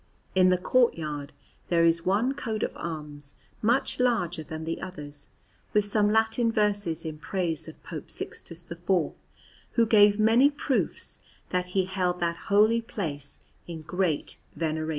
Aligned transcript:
In 0.33 0.49
the 0.49 0.57
courtyard 0.57 1.31
there 1.69 1.83
is 1.83 2.07
one 2.07 2.33
coat 2.33 2.63
of 2.63 2.71
arms 2.75 3.35
much 3.61 3.99
larger 3.99 4.41
than 4.41 4.63
the 4.63 4.81
others, 4.81 5.29
with 5.73 5.85
some 5.85 6.09
Latin 6.11 6.51
verses 6.51 7.05
in 7.05 7.19
praise 7.19 7.67
of 7.67 7.83
Pope 7.83 8.09
Sixtus 8.09 8.65
IV, 8.71 8.89
who 9.73 9.85
gave 9.85 10.19
many 10.19 10.49
proofs 10.49 11.19
that 11.51 11.67
he 11.67 11.85
held 11.85 12.19
that 12.19 12.35
holy 12.49 12.81
place 12.81 13.41
in 13.67 13.81
great 13.81 14.39
veneration. 14.55 14.89